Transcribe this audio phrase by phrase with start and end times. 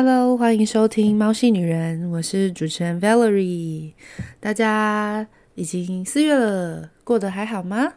[0.00, 3.94] Hello，欢迎收听《猫系女人》，我是主持人 Valerie。
[4.38, 5.26] 大家
[5.56, 7.94] 已经四月了，过得还好吗？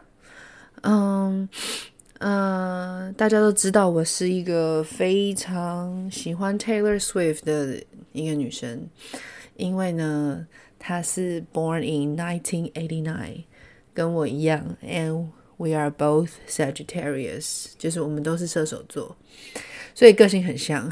[0.80, 1.48] 嗯
[2.18, 8.88] 嗯，大家都知道我是一个非常喜欢 Taylor Swift 的一个女生，
[9.56, 10.44] 因为呢，
[10.80, 13.44] 她是 Born in 1989，
[13.94, 19.16] 跟我一样，and we are both Sagittarius，就是我们都是射手座。
[19.94, 20.90] 所以个性很像，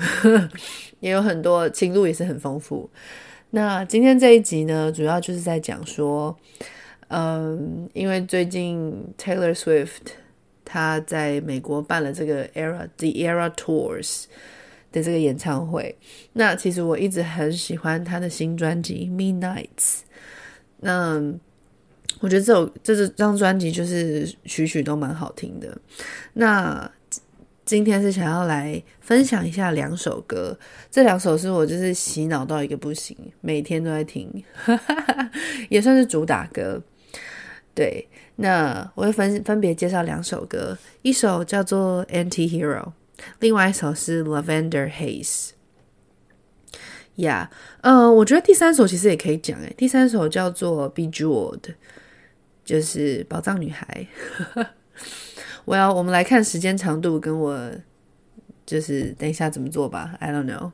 [1.01, 2.89] 也有很多情路也是很丰富。
[3.51, 6.37] 那今天这一集呢，主要就是在讲说，
[7.09, 10.13] 嗯，因为最近 Taylor Swift
[10.65, 14.27] 他在美国办了这个 Era The Era Tours
[14.93, 15.97] 的这个演唱会。
[16.35, 20.03] 那其实我一直很喜欢他的新专辑 Midnights。
[20.79, 21.21] 那
[22.21, 25.77] 我觉得这首这这张专辑就是曲曲都蛮好听的。
[26.35, 26.89] 那
[27.71, 30.59] 今天是想要来分享一下两首歌，
[30.91, 34.29] 这两首是我就是洗脑到一个不行，每天都在听，
[35.71, 36.83] 也算是主打歌。
[37.73, 42.83] 对，那我会分分别介绍两首歌，一首叫做《Anti-Hero》，
[43.39, 45.51] 另外一首是《Lavender Haze》。
[47.23, 47.49] 呀，
[47.83, 51.61] 呃，我觉得第三首其实也可以讲，诶，第三首叫做《Bejeweled》，
[52.65, 54.09] 就是宝藏女孩。
[55.65, 57.71] 我要，我们来看时间长度，跟我
[58.65, 60.17] 就是等一下怎么做吧。
[60.21, 60.73] I don't know.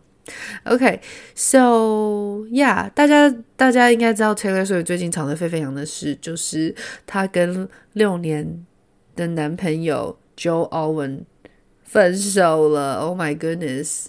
[0.64, 1.00] Okay,
[1.36, 6.74] so yeah，大家大家应该知道 Taylor Swift 最近吵得沸沸扬的事，就是
[7.06, 8.66] 她跟六年
[9.14, 11.20] 的男朋友 Joe Alwyn
[11.84, 12.96] 分手了。
[12.96, 14.06] Oh my goodness，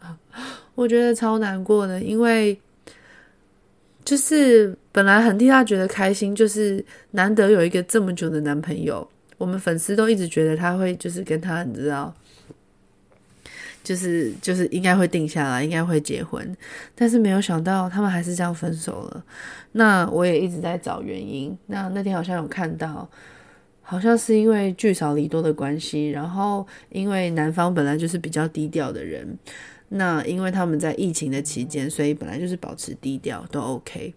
[0.74, 2.60] 我觉得超难过的，因为
[4.04, 9.08] 就是本来很替她觉得开心，就是难得有一个这么久的男朋友。
[9.44, 12.14] 我们粉丝都一直觉得他会就是跟他，你知道，
[13.82, 16.56] 就是就是应该会定下来，应该会结婚，
[16.94, 19.22] 但是没有想到他们还是这样分手了。
[19.72, 21.54] 那我也一直在找原因。
[21.66, 23.06] 那那天好像有看到，
[23.82, 29.38] 好像是因为聚少离多的关系，然后因为男方本来就是比较低调的人，
[29.90, 34.14] 那因为他们在疫情的期间，所以本来就是保持低调都 OK。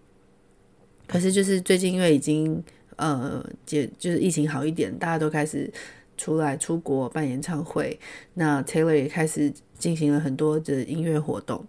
[1.06, 2.64] 可是就是最近因为已经。
[2.98, 5.72] 呃，就就是疫情好一点，大家都开始
[6.16, 7.98] 出来出国办演唱会，
[8.34, 11.64] 那 Taylor 也开始进行了很多的音乐活动，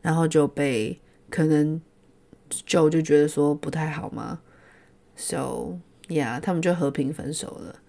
[0.00, 1.80] 然后就被可能
[2.48, 4.40] Joe 就觉得说不太好嘛
[5.16, 7.80] ，So yeah，他们就和平分手了。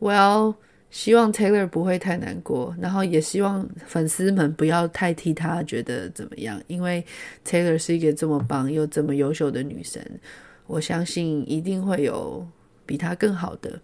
[0.00, 0.56] Well，
[0.90, 7.04] 希望 Taylor 不会太难过，然后也希望粉丝们不要太替他觉得怎么样，因为
[7.44, 10.00] Taylor 是一个这么棒又这么优秀的女生。
[10.66, 12.46] 我相信一定会有
[12.86, 13.80] 比他更好的，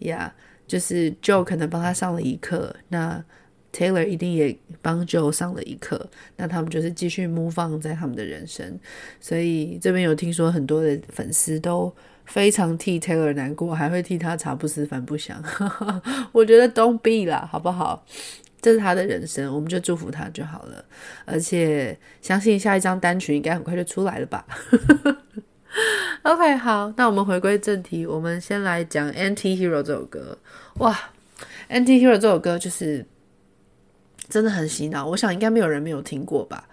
[0.00, 0.34] 呀、
[0.66, 3.24] 就是 Joe 可能帮他上了一课，那
[3.72, 8.78] Taylor 一定也帮 Joe 上了一课，那他们就是继续 move on 在他们的人生。
[9.20, 11.94] 所以这边有听说很多的粉丝都
[12.24, 15.42] 非常替 Taylor 难过，还会替他茶不思饭不想。
[16.32, 18.04] 我觉得 Don't be 啦，好不好？
[18.60, 20.84] 这是他的人生，我们就祝福他就好了。
[21.24, 24.44] 而且相信下一张单曲应该很快就出来了吧。
[26.22, 30.36] OK，好，那我们回归正题，我们先来讲《Anti-Hero》这首歌。
[30.78, 30.98] 哇，
[31.70, 33.04] 《Anti-Hero》这首歌就是
[34.28, 36.68] 真的很洗脑，我想应该没有人没有听过吧。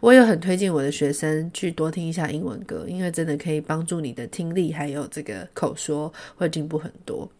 [0.00, 7.30] 我也很推荐我的学生去多听一下英文歌，因为真的可以帮助你的听力还有这个口说会进步很多。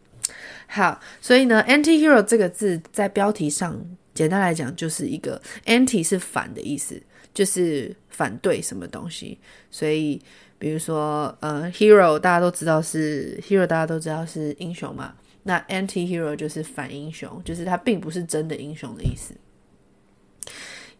[0.68, 3.80] 好，所以呢，《Anti-Hero》这个字在标题上，
[4.14, 7.00] 简单来讲就是一个 “anti” 是反的意思，
[7.34, 9.38] 就是反对什么东西，
[9.72, 10.22] 所以。
[10.58, 15.14] 比如说，呃，hero 大家都知道是 hero，大家都知道是英雄嘛。
[15.44, 19.32] 那 anti-hero 就是反英雄，就是他并不是真的英雄的意思。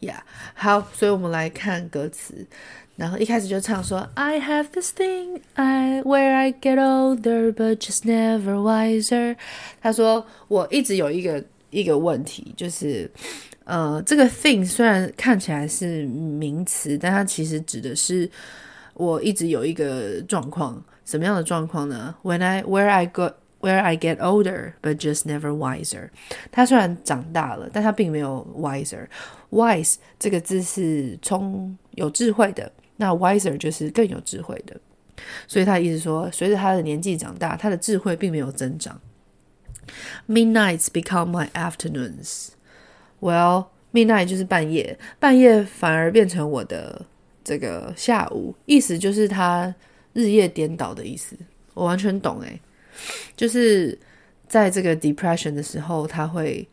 [0.00, 0.20] yeah，
[0.54, 2.46] 好，所以我们来看歌词。
[2.94, 9.36] 然后一开始就唱说：“I have this thing, I where I get older, but just never wiser。”
[9.82, 13.10] 他说：“我一直有一个一个问题，就是，
[13.64, 18.30] 呃，这个 thing 虽然看起来是名词，但它其实指的是。”
[18.98, 23.30] 我一直有一个状况，什么样的状况呢？When I where I go
[23.60, 26.10] where I get older, but just never wiser。
[26.50, 29.06] 他虽然长大了，但他并没有 wiser。
[29.50, 34.76] Wise 这个字是聪有智慧的，那 wiser 就是更有智慧的。
[35.46, 39.00] 所以他意思说，随着他的年纪长大，他的智慧并没有增长。
[40.28, 42.48] Midnights become my afternoons.
[43.20, 47.06] Well, midnight 就是半夜，半夜反而变成我的。
[47.48, 49.74] 这个下午意思就是他
[50.12, 51.34] 日夜颠倒的意思，
[51.72, 52.60] 我完全懂诶，
[53.34, 53.98] 就是
[54.46, 56.68] 在这个 depression 的时候，他会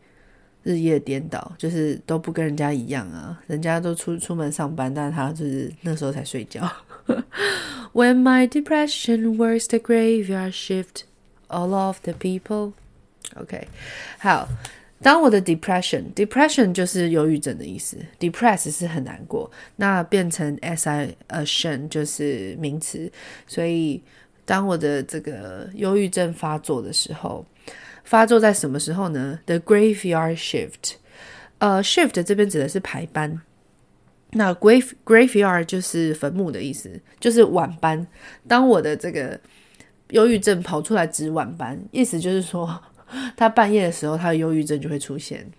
[0.64, 3.40] 日夜颠倒，就是都不跟人家一样啊。
[3.46, 6.70] 人家都出出门上班，但他就是那时候才睡觉。
[7.94, 11.04] When my depression works the graveyard shift,
[11.48, 12.72] all of the people.
[13.36, 13.66] OK，
[14.18, 14.46] 好。
[15.02, 23.10] 当我的 depression，depression 就是忧郁症的意思，depress 是很难过，那变成 si a sion 就是名词。
[23.46, 24.02] 所以
[24.46, 27.44] 当我的这个忧郁症发作的时候，
[28.04, 30.94] 发作在什么时候呢？The graveyard shift，
[31.58, 33.42] 呃，shift 这边指的是排班。
[34.30, 38.06] 那 grave graveyard 就是坟墓的意思，就是晚班。
[38.48, 39.38] 当我的这个
[40.10, 42.82] 忧郁症跑出来值晚班，意思就是说，
[43.36, 45.50] 他半夜的时候，他的忧郁症就会出现。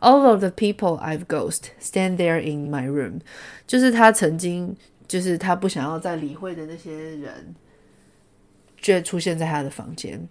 [0.00, 3.20] All of the people I've ghost stand there in my room，
[3.66, 4.76] 就是他曾经，
[5.06, 7.54] 就是他不想要再理会的那些人，
[8.80, 10.28] 就会出现在他的房间。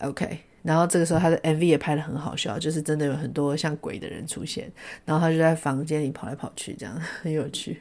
[0.00, 4.70] OK，然后这个时候他的 MV 也拍得很好笑，就是真的有很多像鬼的人出现，
[5.06, 7.80] 然后他就在房间里跑来跑去，这样很有趣。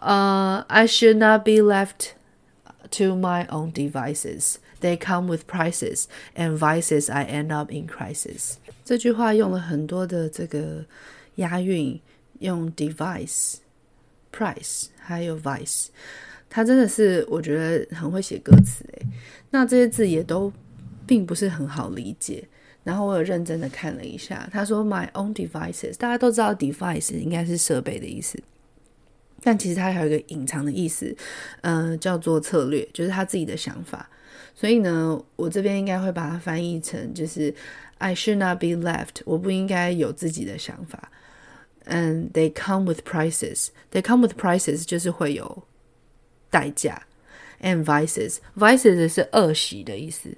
[0.00, 2.14] 呃、，I should not be left
[2.90, 4.56] to my own devices.
[4.80, 6.04] They come with prices
[6.34, 7.12] and vices.
[7.12, 8.54] I end up in crisis.
[8.84, 10.84] 这句话用了很多的这个
[11.36, 12.00] 押韵，
[12.40, 13.56] 用 device、
[14.32, 15.88] price 还有 vice，
[16.48, 19.06] 他真的是我觉得很会写歌词诶。
[19.50, 20.52] 那这些字也都。
[21.06, 22.44] 并不是很好理解，
[22.84, 28.40] 然后我有认真的看了一下，他说 my own devices，大家都知道 device 应该是设备的意思，
[29.42, 31.14] 但其实它还有一个隐藏的意思，
[31.62, 34.08] 嗯、呃，叫做策略，就是他自己的想法。
[34.54, 37.54] 所以呢，我这边应该会把它翻译成就是
[37.98, 41.10] I should not be left，我不应该有自己的想法。
[41.86, 45.64] And they come with prices，they come with prices 就是会有
[46.50, 47.06] 代价
[47.62, 50.36] ，and vices，vices 是恶习的意思。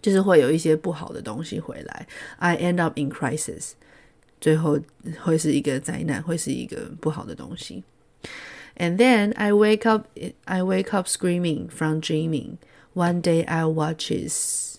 [0.00, 2.06] 就是会有一些不好的东西回来
[2.36, 3.70] ，I end up in crisis，
[4.44, 4.78] 最后
[5.22, 7.82] 会是一个灾难，会是一个不好的东西。
[8.76, 10.06] And then I wake up,
[10.44, 12.58] I wake up screaming from dreaming.
[12.92, 14.74] One day I watches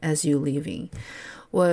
[0.00, 0.90] as you leaving.
[1.50, 1.66] 我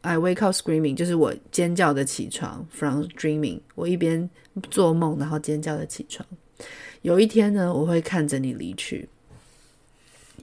[0.00, 3.60] I wake up screaming，就是我尖叫的起床，from dreaming。
[3.76, 4.28] 我一边
[4.72, 6.28] 做梦，然后尖叫的起床。
[7.02, 9.08] 有一天呢，我会看着你离去。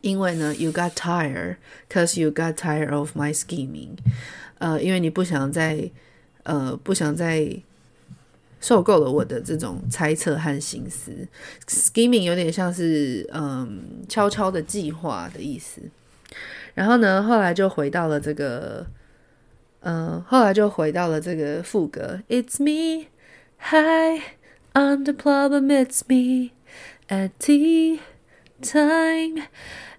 [0.06, 1.56] 因为呢，you got tired,
[1.90, 3.98] cause you got tired of my scheming。
[4.60, 5.90] 呃，因为你不想再，
[6.44, 7.60] 呃，不想再
[8.62, 11.28] 受够了我的这种猜测和心思。
[11.68, 15.82] scheming 有点像是嗯、悄悄的计划的意思。
[16.76, 18.86] 然后呢，后来就回到了这个，
[19.80, 22.22] 呃，后来就回到了这个副歌。
[22.30, 23.08] It's me,
[23.58, 24.22] hi,
[24.74, 25.72] I'm the problem.
[25.72, 26.52] It's me
[27.08, 28.02] at tea
[28.62, 29.48] time.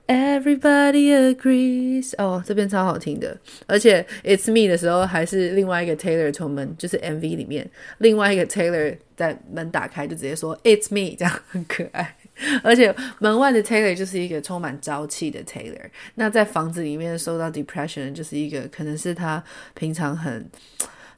[0.07, 2.15] Everybody agrees。
[2.19, 3.37] 哦，这边超好听的，
[3.67, 7.69] 而且 It's me 的时候还是另外一个 Taylor 从门，就是 MV 里面
[7.99, 12.17] 另外一个 Taylor 在门打开就直接说 It's me，这样很可爱。
[12.63, 19.43] 而且门外的 Taylor 就是一个充满朝气的 Taylor，那在房子里面受到 depression 就是一个可能是他
[19.75, 20.49] 平常很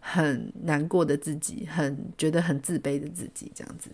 [0.00, 3.90] 很难过的自己，很觉得很自卑的自己这样子。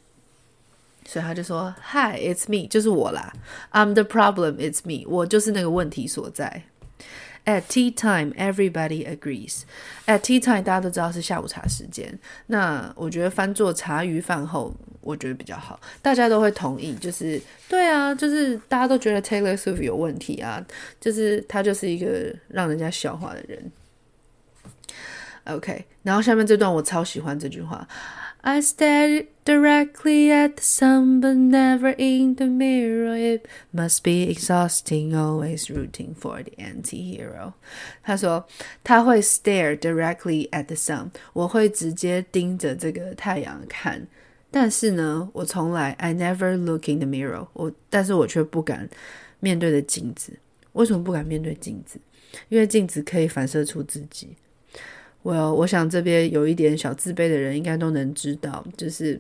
[1.07, 3.33] 所以他就说：“Hi, it's me，就是我啦。
[3.73, 6.65] I'm the problem, it's me，我就是那个问题所在。
[7.45, 9.65] At tea time, everybody agrees.
[10.07, 12.19] At tea time，大家都知道是下午茶时间。
[12.47, 16.95] 那我觉得翻作茶余饭后，我觉得比较好，大家都会同意。
[16.95, 20.65] 就是对啊，就是大家都觉得 Taylor Swift 有问题啊，
[20.99, 23.71] 就是他就是一个让人家笑话的人。
[25.45, 27.87] OK，然后下面这段我超喜欢这句话。”
[28.47, 33.17] I stared directly at the sun, but never in the mirror.
[33.17, 37.55] It must be exhausting, always rooting for the anti-hero.
[38.03, 38.47] 他说
[38.85, 44.07] 他会 stare directly at the sun，我会直接盯着这个太阳看。
[44.51, 47.49] 但是呢，我从来 I never look in the mirror。
[47.55, 48.91] 我但是我却不敢
[49.41, 50.35] 面对的镜子。
[50.75, 51.99] 为什么不敢面对镜子？
[52.51, 54.37] 因为镜子可以反射出自己。
[55.25, 59.19] 我、well, 我想这边有一点小自卑的人应该都能知道，就是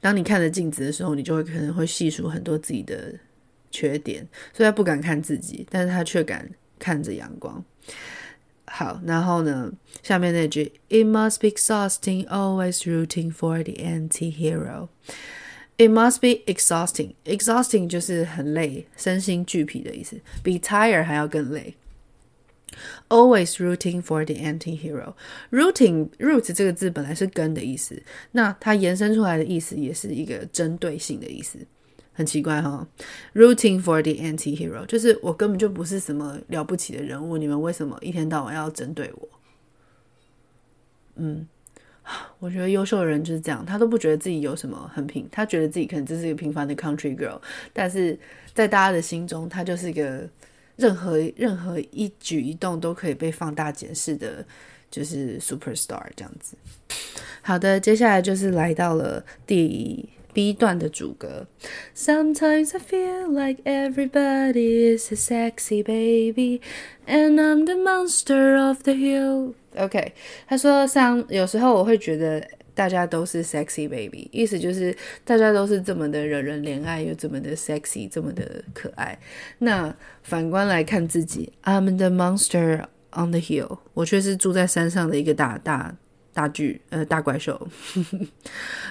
[0.00, 3.14] 当你看着镜子的时候，你就会可能会细数很多自己的
[3.70, 6.46] 缺点，所以他不敢看自己，但是他却敢
[6.78, 7.64] 看着阳光。
[8.66, 14.88] 好，然后呢，下面那句，It must be exhausting, always rooting for the anti-hero.
[15.78, 21.74] It must be exhausting, exhausting 就是很累，身心俱疲的意思，比 tired 还要更累。
[23.08, 25.14] Always rooting for the anti-hero.
[25.50, 31.58] Rooting root 这个字本来是根的意思，那它延伸出来的意思也是一个针对性的意思，
[32.12, 32.86] 很奇怪哈
[33.34, 39.28] ，rooting for the anti-hero，就是我根本就不是什么了不起的人物，你们为什么一天到晚要针对我？
[41.16, 41.46] 嗯，
[42.38, 47.40] 我觉得优秀的人就是这样，他都不觉得自己有什么很平，他觉得自己可能只是一个平凡的 country girl，
[47.72, 48.18] 但是
[48.54, 50.28] 在大家的心中，他就是一个
[50.80, 54.44] 任何任何一举一动都可以被放大检视的，
[54.90, 56.56] 就是 superstar 这样子。
[57.42, 60.08] 好的，接下来就是来到了第。
[60.32, 61.44] B 段的主歌
[61.96, 66.60] ，Sometimes I feel like everybody is a sexy baby,
[67.04, 69.54] and I'm the monster of the hill.
[69.74, 70.12] OK，
[70.46, 72.46] 他说像有时候我会觉得
[72.80, 79.18] 大家都是 sexy baby，意思就是大家都是这么的惹人怜爱，又这么的 sexy，这么的可爱。
[79.58, 85.94] 那反观来看自己，I'm the monster on the hill，我却是住在山上的一个大大。
[86.32, 87.68] 大巨呃大怪兽，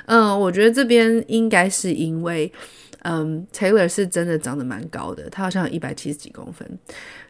[0.08, 2.52] 嗯，我觉得这边应该是因为，
[3.04, 6.68] 嗯，Taylor 是真的长得蛮高的，他好像有一百七十几公分，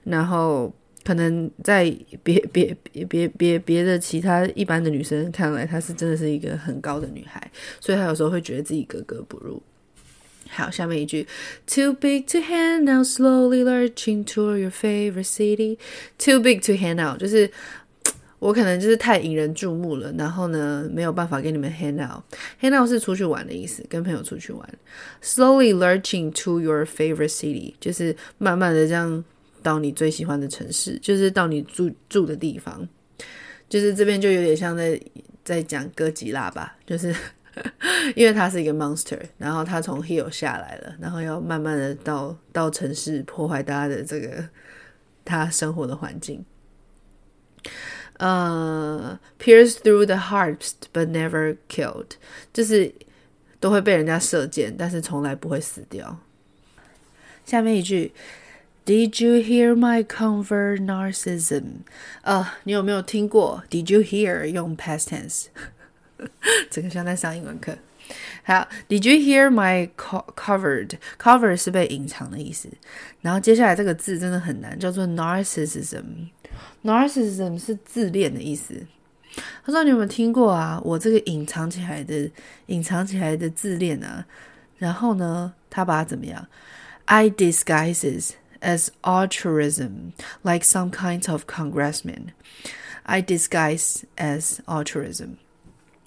[0.03, 0.73] 然后
[1.09, 9.59] 可能在别别别别别的其他一般的女生看来，她是真的是一个很高的女孩，所以她有时候会觉得自己格格不入。
[10.49, 11.25] 好，下面一句
[11.65, 15.79] ，Too big to hand out, slowly lurching to your favorite city.
[16.19, 17.49] Too big to hand out，就是。
[18.39, 22.23] 我可能就是太引人注目了，然后呢，没有办法给你们 hang out。
[22.61, 24.69] hang out 是出去玩的意思，跟朋友出去玩。
[25.21, 29.25] Slowly lurching to your favorite city，就是慢慢的这样
[29.61, 32.87] 到你最喜欢的城市，就是到你住住的地方。
[33.67, 34.99] 就是这边就有点像在
[35.43, 37.15] 在讲哥吉拉吧，就是
[38.15, 44.43] 因为他是一个 monster，然后他从 hill 下来了，然后要慢慢的到到城市破坏大家的这个
[45.23, 46.43] 他生活的环境。
[48.17, 52.07] 呃、，pierce through the hearts but never killed，
[52.51, 52.91] 就是
[53.59, 56.19] 都会被人家射箭，但是从来不会死掉。
[57.45, 58.11] 下面一句
[58.89, 61.83] ，Did you hear my convert narcissism？
[62.23, 65.45] 呃你有没有听过？Did you hear 用 past tense？
[66.71, 67.77] 这个像在上英文课。
[68.43, 72.67] 好，Did you hear my covered？cover 是被隐藏的意思。
[73.21, 76.29] 然后接下来这个字真的很难，叫做 narcissism。
[76.83, 78.87] Narcissism 是自恋的意思。
[79.63, 80.81] 他说：“你有没有听过啊？
[80.83, 82.31] 我这个隐藏起来的、
[82.65, 84.25] 隐藏起来的自恋啊。
[84.79, 86.47] 然后呢，他把它怎么样
[87.05, 90.12] ？I disguises as altruism,
[90.42, 92.32] like some kind of congressman.
[93.04, 95.36] I disguise as altruism。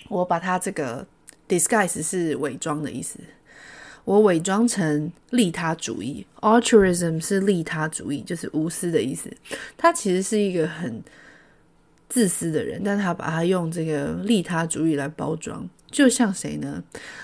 [0.10, 1.08] 我把它这个
[1.48, 3.20] disguise 是伪装的意思。”
[4.06, 9.30] 我伪装成利他主义，altruism 是利他主义，就是无私的意思。
[9.76, 11.04] 他其实是一个很
[12.08, 16.83] 自私的人，但他把他用这个利他主义来包装， 就像谁呢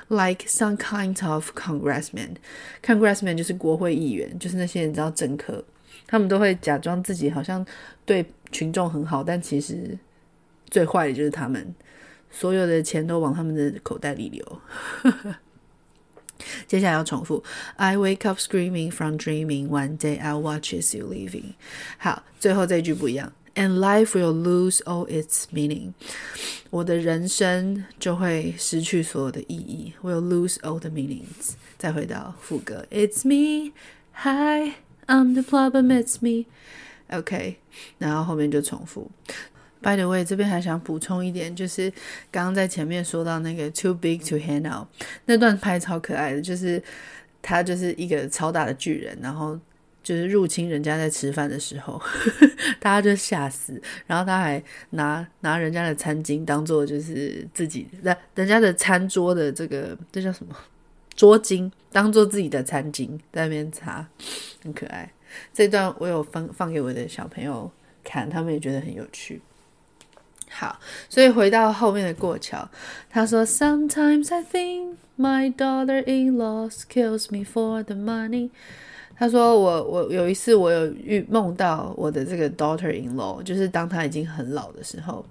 [0.09, 5.65] ？Like some kind of congressman，congressman 就是国会议员，就是那些人知道政客，
[6.07, 7.67] 他们都会假装自己好像
[8.05, 9.99] 对群众很好，但其实
[10.69, 11.75] 最坏的就是他们，
[12.31, 14.61] 所有的钱都往他们的口袋里流。
[16.69, 17.43] 接下来要重复
[17.77, 19.69] ，I wake up screaming from dreaming.
[19.69, 21.55] One day I'll watch as you leaving.
[21.99, 25.94] 好，最后这句不一样 ，And life will lose all its meaning.
[26.70, 31.54] 我的人生就会失去所有的意义，will lose all the meanings.
[31.78, 33.74] 再回到副歌，It's me,
[34.14, 36.46] hi, I'm the problem, it's me.
[37.10, 37.58] OK，
[38.00, 39.12] 然后后面就重复。
[39.82, 41.92] By the way，这边还想补充一点，就是
[42.32, 44.88] 刚刚在前面说到那个 too big to handle
[45.26, 46.82] 那段拍超可爱的，就是
[47.42, 49.60] 他就是一个超大的巨人，然后
[50.09, 52.01] 就是入侵人家在吃饭的时候，
[52.81, 60.57] 大家就吓死，然后他还拿拿人家的餐巾当做就是自己那人家的餐桌的这个这叫什么
[61.15, 64.07] 桌巾，当做自己的餐巾在那边擦，
[64.63, 65.13] 很可爱。
[65.53, 67.71] 这段我有放放给我的小朋友
[68.03, 69.43] 看，他们也觉得很有趣。
[70.49, 72.67] 好，所以回到后面的过桥，
[73.11, 78.49] 他说：“Sometimes I think my daughter-in-law kills me for the money。”
[79.19, 85.25] 他说我：“我有一次我有遇梦到我的这个 daughter-in-law，就是当他已经很老的时候。”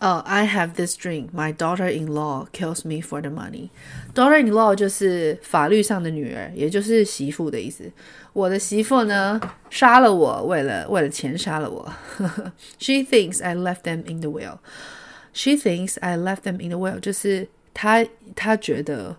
[0.00, 1.28] 哦、，I have this dream.
[1.30, 3.68] My daughter-in-law kills me for the money.
[4.14, 7.90] Daughter-in-law 就是法律上的女儿，也就是媳妇的意思。
[8.32, 11.92] 我的媳妇呢，杀了我，为了为了钱杀了我。
[12.78, 14.58] She thinks I left them in the will.
[15.34, 19.16] She thinks I left them in the will，就是她她觉得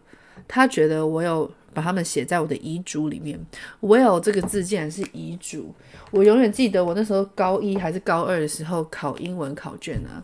[0.47, 3.39] 她觉得我有把他们写在我的遗嘱里面。
[3.81, 5.73] Will 这个字竟然是遗嘱，
[6.11, 10.23] 我永远记得我那时候高一还是高二的时候考英文考卷啊。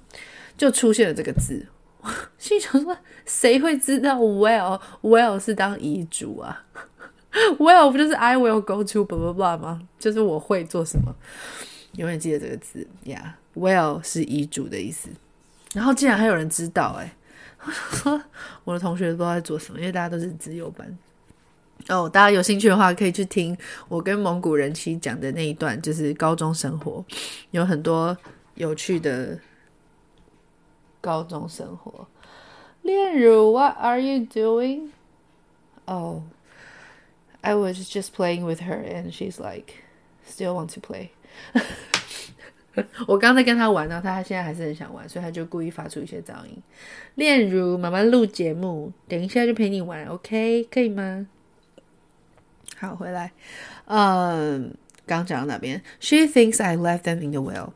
[0.58, 1.64] 就出现了这个字，
[2.40, 6.64] 心想说，谁会知道 will will 是当遗嘱啊？
[7.60, 9.82] will 不就是 I will go to blah blah blah 吗？
[10.00, 11.14] 就是我会做什么，
[11.98, 13.38] 永远记得这个字呀。
[13.56, 15.10] Yeah, will 是遗嘱的意思。
[15.76, 17.14] 然后竟然还有人知道，哎，
[18.64, 20.98] 我的同学都在做什么，因为大家都是资优班。
[21.90, 23.58] 哦，大家有兴趣的话，可以去听
[23.88, 27.04] 我跟蒙古人妻讲的那一段，就是高中生活，
[27.52, 28.18] 有很多
[28.56, 29.40] 有趣的
[31.00, 32.08] 高中生活。
[32.82, 34.90] 恋乳，What are you doing?
[35.86, 36.24] Oh,
[37.42, 39.76] I was just playing with her, and she's like,
[40.30, 41.10] still want to play.
[43.08, 46.62] 我刚才跟他玩呢，他现在还是很想玩，所以他就故意发出一些噪音。
[47.16, 50.68] 恋乳，妈妈录节目，等一下就陪你玩，OK？
[50.70, 51.28] 可以吗？
[52.79, 53.33] 好，回来。
[53.87, 54.75] 嗯，
[55.07, 55.81] 刚讲到哪边？
[56.01, 57.73] She thinks I left them in the will。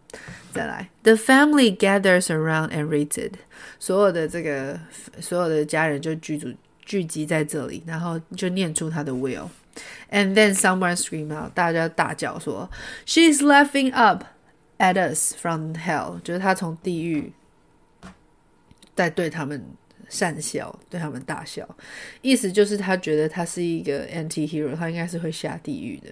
[0.53, 3.35] 再来，The family gathers around and reads it。
[3.79, 4.81] 所有的这个
[5.21, 12.71] 所有的家人就聚集聚集在这里，然后就念出他的 will。And then someone scream out，大家大叫说，
[13.07, 14.25] She's laughing up
[14.79, 16.21] at us from hell。
[16.23, 17.33] 就是他从地狱
[18.95, 19.63] 在对他们
[20.12, 21.66] 善笑，对他们大笑，
[22.22, 26.10] 意思就是他觉得他是一个 anti-hero，他应该是会下地狱的，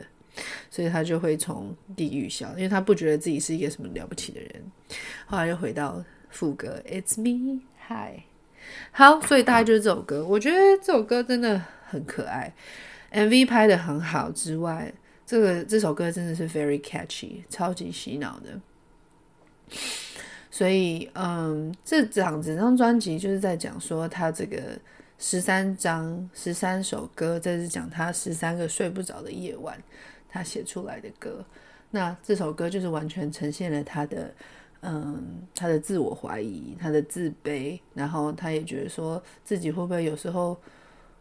[0.71, 4.49] 所以他就会从地狱笑，因为他不觉得自己是一个什么了不起的人。
[5.25, 8.21] 后来又回到副歌，It's me, hi。
[8.91, 12.53] 好，所以大概就是这首歌，我觉得这首歌真的很可爱
[13.11, 14.93] ，MV 拍得很好之外，
[15.25, 18.61] 这个这首歌真的是 very catchy，超级洗脑的。
[20.51, 24.57] 所以，嗯，这张整张专辑就是在讲说他这个
[25.19, 29.79] 十三张十三首歌，这是讲他十三个睡不着的夜晚，
[30.27, 31.45] 他写出来的歌。
[31.91, 34.33] 那这首歌就是完全呈现了他的，
[34.81, 40.57] 嗯，他的自我怀疑，他的自卑，然后他也觉得说自己会不会有时候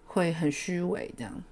[0.07, 1.42] 会很虚伪这样。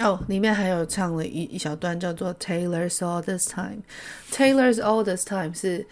[0.00, 5.86] 哦，里面还有唱了一一小段叫做 Taylor's All This Time，Taylor's All This Time 是。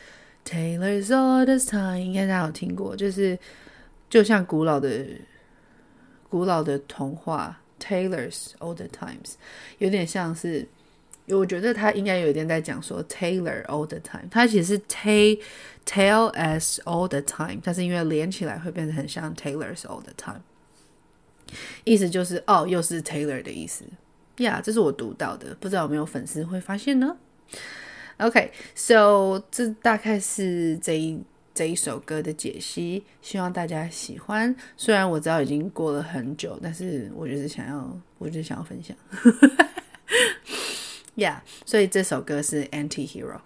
[0.45, 3.39] Taylor's all this time，应该大家有听过，就是
[4.11, 5.07] 就像古老的
[6.29, 9.35] 古老的童话，Taylor's all the times，
[9.79, 10.67] 有点像是，
[11.29, 15.41] 我觉得他应该有一点在讲说 Taylor all the time，他其实是 Tay
[15.87, 20.41] Tale as all the time，但是因为连起来会变得很像 Taylor's all the time，
[21.85, 23.85] 意思就是哦，又是 Taylor 的意思
[24.39, 27.17] 呀这是我读到的，不知道有没有粉丝会发现呢
[28.19, 31.21] ？OK，so、这大概是这一
[31.53, 34.55] 这一首歌的解析，希望大家喜欢。
[34.77, 38.97] 虽然我知道已经过了很久，但是我就是想要，我就是想要分享。
[41.17, 43.41] Yeah，所以这首歌是 Anti-Hero。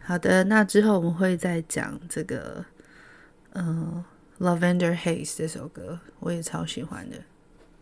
[0.00, 2.64] 好的，那之后我们会再讲这个，
[3.52, 4.02] 嗯、
[4.38, 7.18] Lavender Haze 这首歌，我也超喜欢的。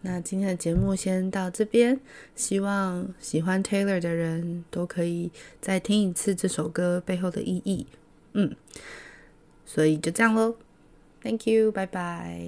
[0.08, 1.98] 那今天的节目先到这边，
[2.36, 7.88] 希望喜欢 Taylor 的人都可以再听一次这首歌背后的意义。
[8.34, 8.54] 嗯，
[9.64, 10.54] 所以就这样喽
[11.22, 12.40] ，Thank you，拜拜。